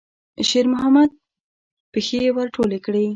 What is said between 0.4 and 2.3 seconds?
شېرمحمد پښې